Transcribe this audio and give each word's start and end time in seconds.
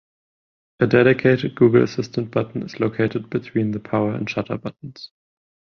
A 0.79 0.87
dedicated 0.87 1.53
Google 1.53 1.83
Assistant 1.83 2.31
button 2.31 2.63
is 2.63 2.79
located 2.79 3.29
between 3.29 3.69
the 3.69 3.79
power 3.79 4.15
and 4.15 4.27
shutter 4.27 4.57
buttons. 4.57 5.11